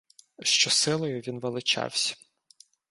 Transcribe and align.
Що 0.41 0.69
силою 0.69 1.19
він 1.21 1.39
величавсь. 1.39 2.17